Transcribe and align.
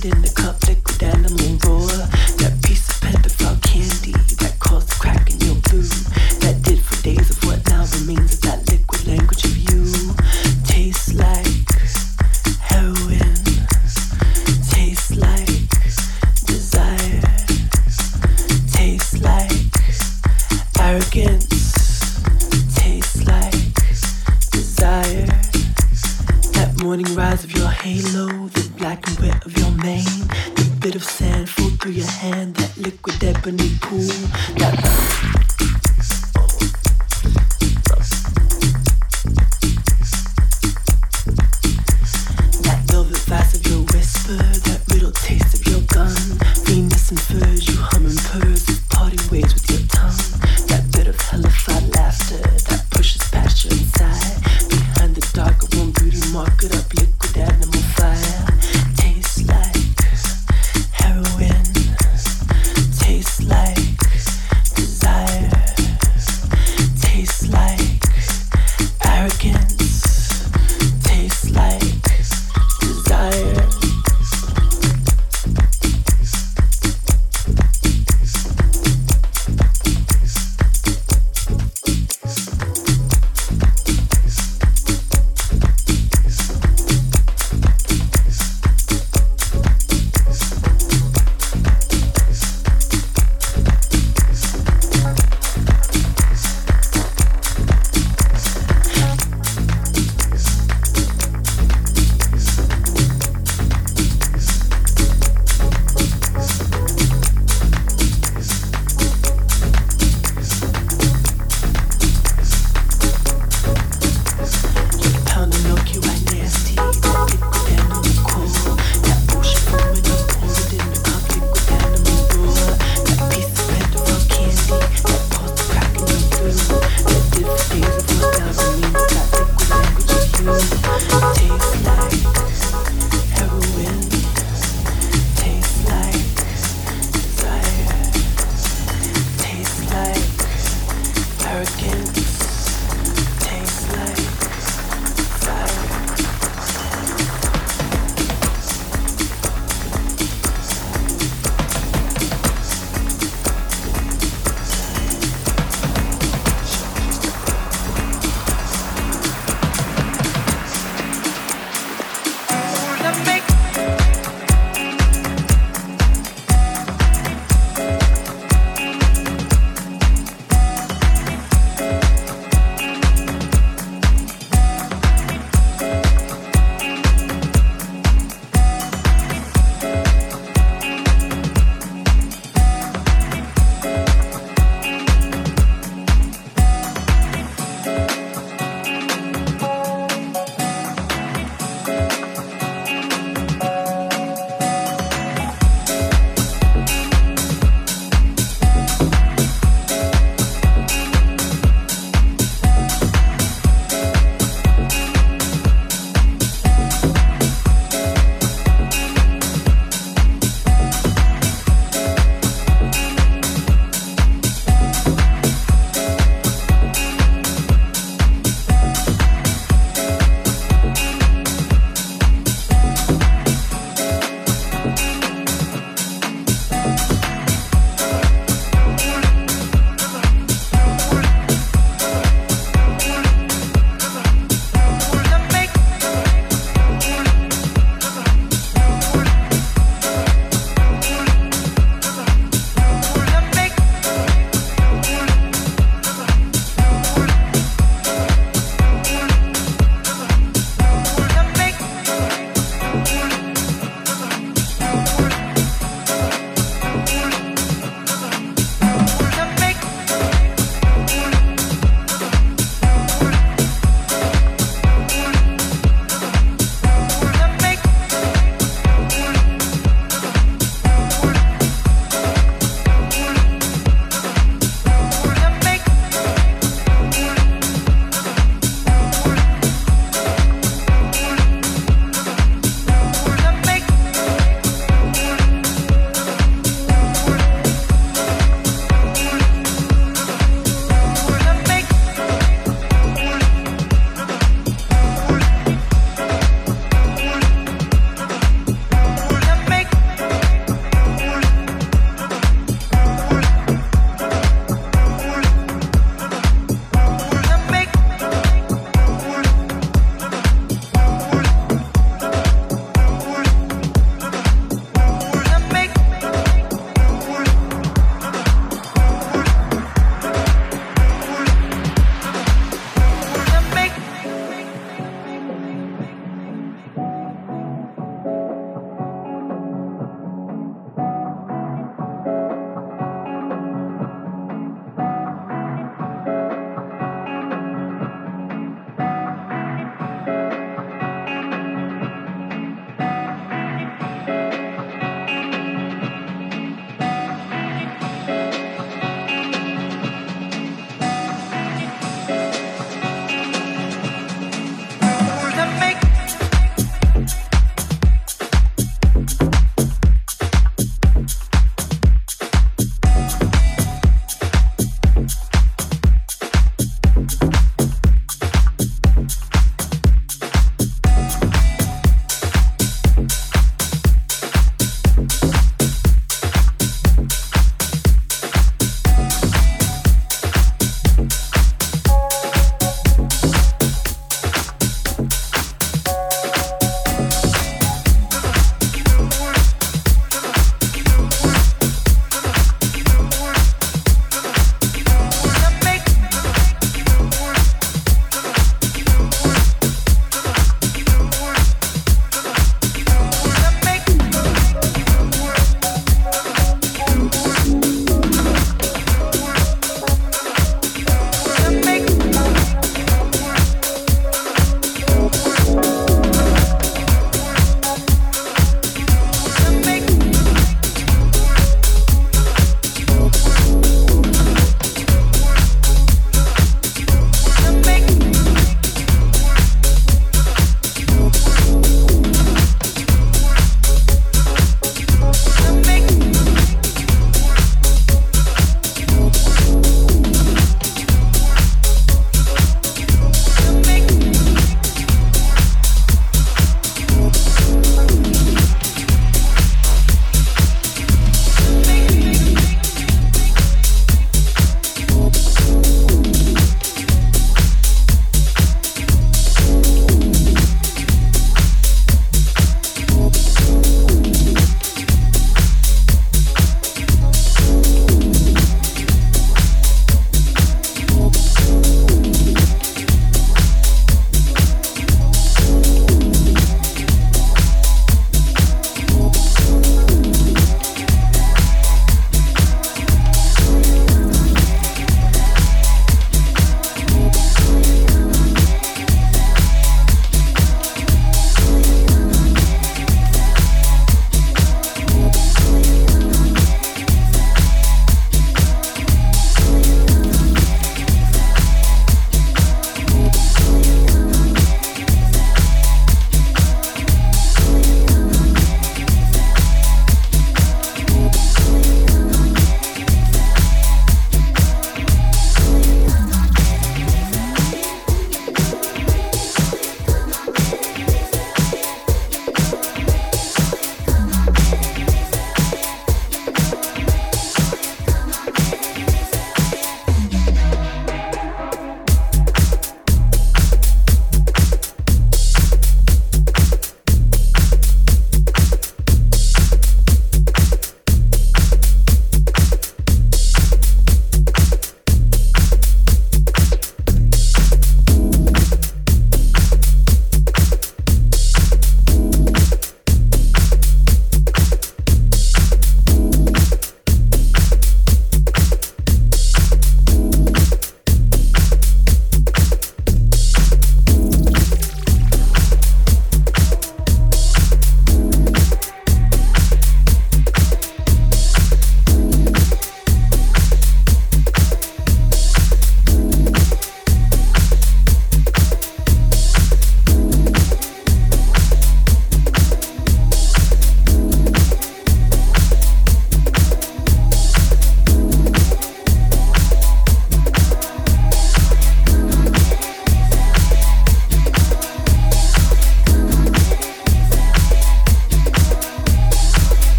desire 0.00 0.37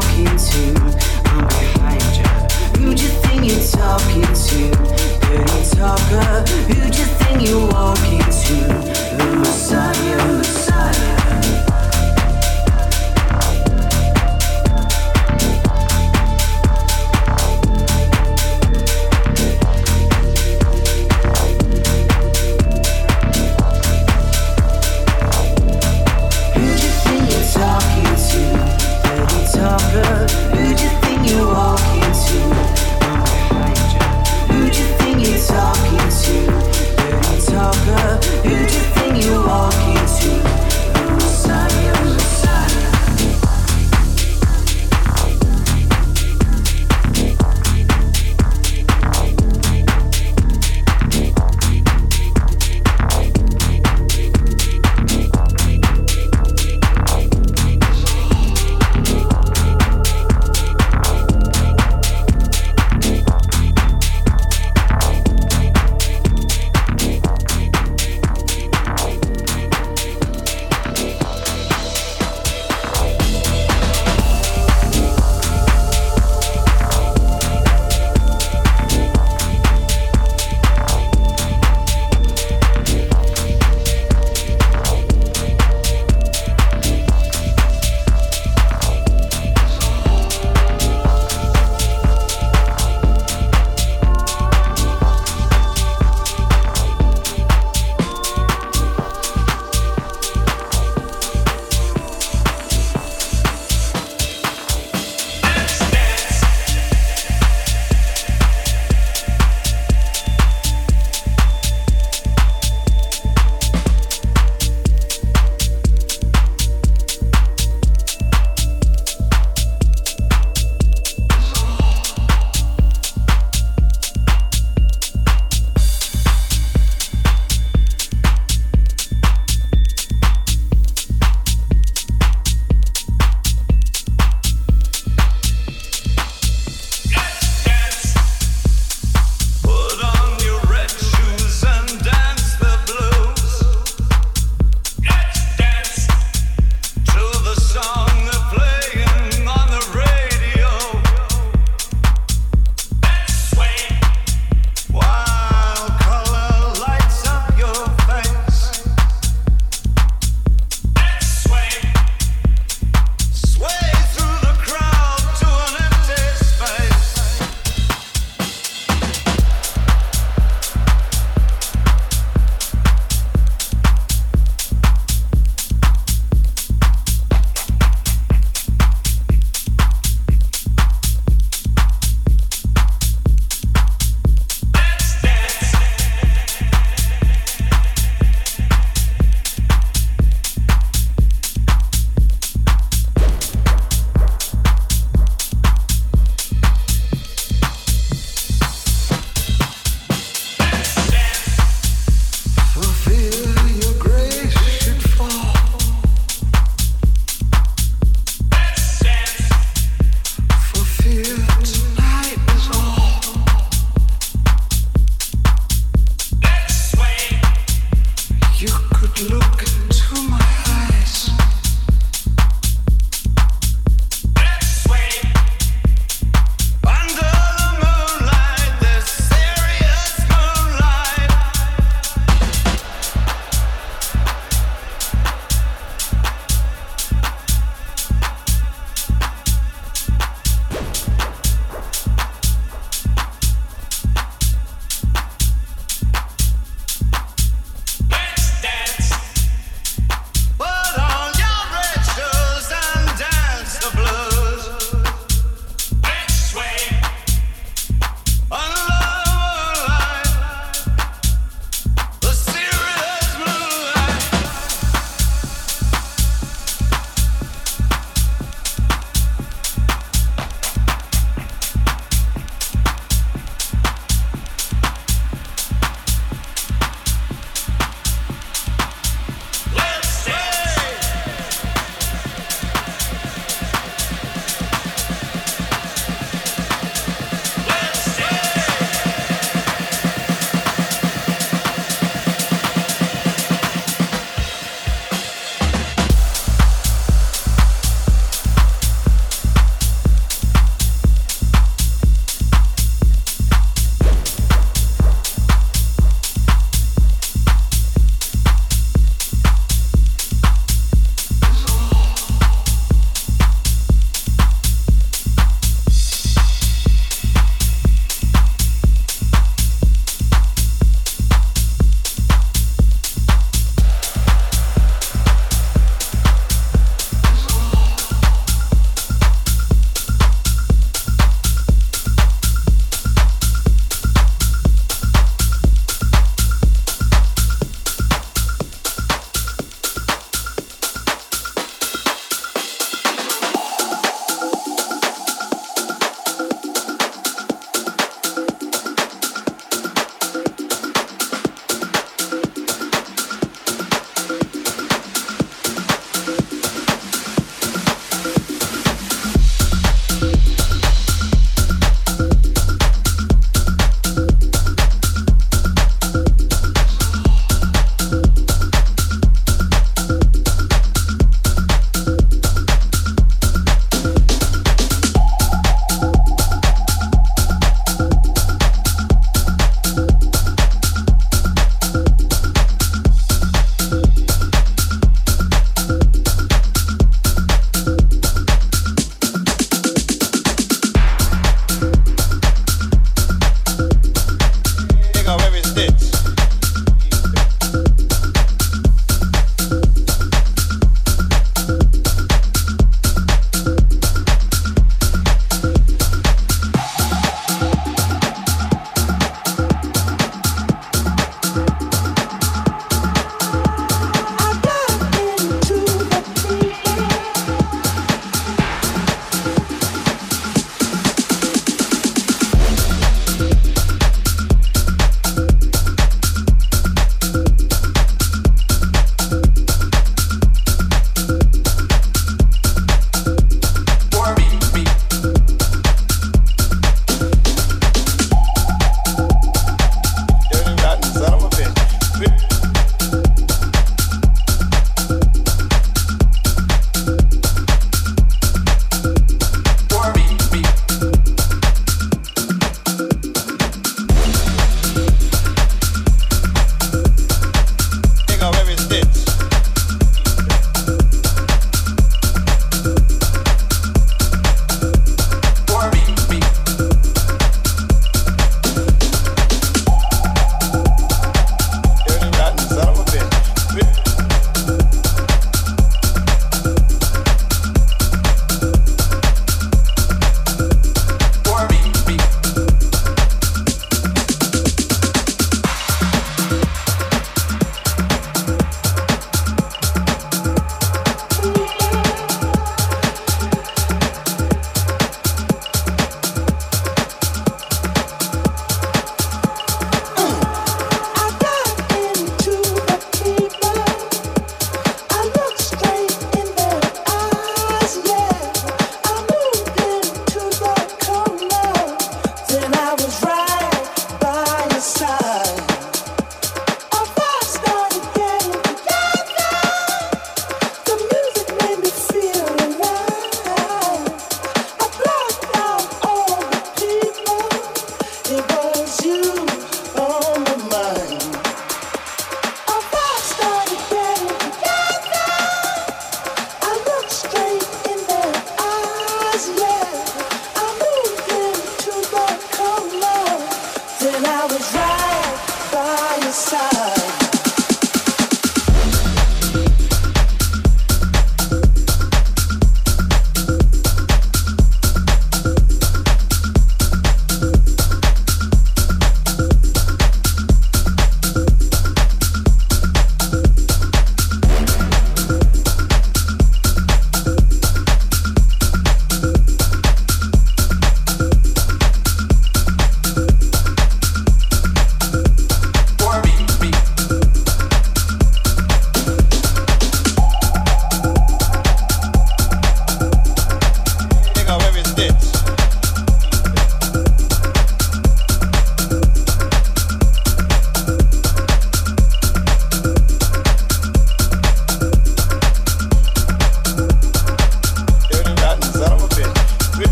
talking 0.00 0.26
to? 0.26 0.62
I'm 1.26 1.48
behind 1.48 2.02
you. 2.16 2.84
Who 2.84 2.94
do 2.94 3.02
you 3.02 3.08
think 3.08 3.44
you're 3.46 3.66
talking 3.66 4.22
to? 4.22 4.70
Dirty 5.26 5.76
talker. 5.76 6.44
Who 6.68 6.90
do 6.90 6.98
you 6.98 7.08
think 7.18 7.48
you're 7.48 7.66
walking 7.72 8.20
to? 8.20 8.87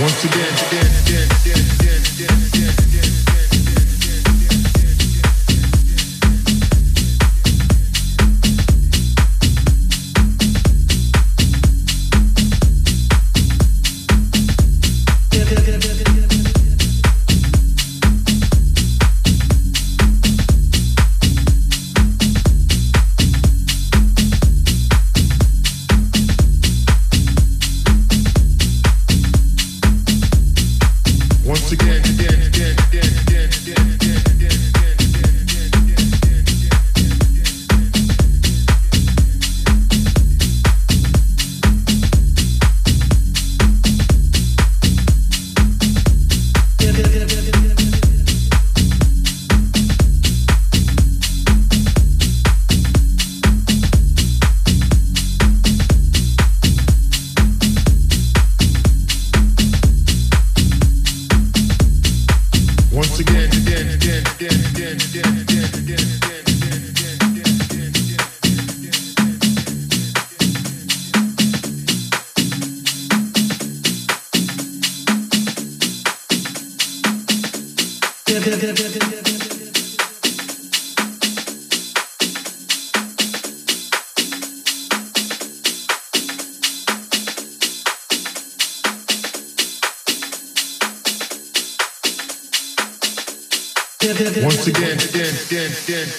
Once 0.00 0.24
again. 0.24 0.70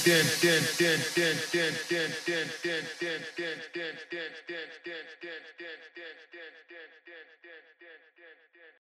din 0.04 0.26
din 0.42 0.64
din 0.80 1.00
din 1.14 1.38
din 1.54 1.76
din 1.92 2.10
din 2.26 2.48
din 2.62 2.84
din 2.98 3.22
din 3.38 3.96
din 4.10 4.34
din 4.50 4.70
din 4.86 5.01